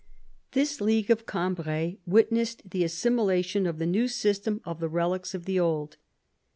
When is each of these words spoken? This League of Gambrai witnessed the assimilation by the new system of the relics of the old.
This 0.53 0.81
League 0.81 1.11
of 1.11 1.27
Gambrai 1.27 1.97
witnessed 2.07 2.67
the 2.71 2.83
assimilation 2.83 3.65
by 3.65 3.71
the 3.73 3.85
new 3.85 4.07
system 4.07 4.59
of 4.65 4.79
the 4.79 4.89
relics 4.89 5.35
of 5.35 5.45
the 5.45 5.59
old. 5.59 5.97